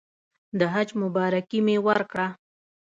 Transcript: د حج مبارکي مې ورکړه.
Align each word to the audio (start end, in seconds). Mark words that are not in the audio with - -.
د 0.59 0.61
حج 0.73 0.89
مبارکي 1.01 1.59
مې 1.65 1.75
ورکړه. 1.87 2.27